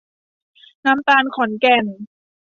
[0.85, 1.85] น้ำตาลขอนแก่น